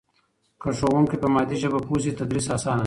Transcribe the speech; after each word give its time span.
که 0.61 0.69
ښوونکی 0.77 1.17
په 1.21 1.27
مادي 1.33 1.55
ژبه 1.63 1.79
پوه 1.85 1.99
سي 2.03 2.11
تدریس 2.19 2.45
اسانه 2.55 2.77
دی. 2.79 2.79